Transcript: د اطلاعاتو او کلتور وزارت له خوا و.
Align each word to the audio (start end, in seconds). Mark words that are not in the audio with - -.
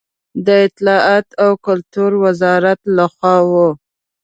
د 0.45 0.47
اطلاعاتو 0.67 1.33
او 1.43 1.51
کلتور 1.65 2.11
وزارت 2.25 2.79
له 2.95 3.05
خوا 3.13 3.35
و. 3.49 3.51